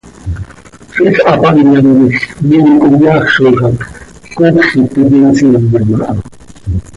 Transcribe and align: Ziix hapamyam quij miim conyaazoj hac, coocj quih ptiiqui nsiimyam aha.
Ziix 0.93 1.17
hapamyam 1.27 1.69
quij 1.83 2.15
miim 2.47 2.67
conyaazoj 2.81 3.55
hac, 3.61 3.79
coocj 4.35 4.63
quih 4.69 4.85
ptiiqui 4.91 5.17
nsiimyam 5.31 5.89
aha. 6.11 6.13